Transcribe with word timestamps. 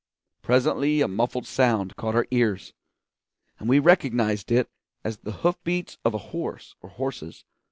Presently 0.41 1.01
a 1.01 1.07
muffled 1.07 1.45
sound 1.45 1.95
caught 1.95 2.15
our 2.15 2.25
ears, 2.31 2.73
and 3.59 3.69
we 3.69 3.77
recognised 3.77 4.51
it 4.51 4.67
as 5.03 5.17
the 5.17 5.31
hoof 5.45 5.63
beats 5.63 5.99
of 6.03 6.15
a 6.15 6.31
horse 6.33 6.73
or 6.81 6.89
horses. 6.89 7.45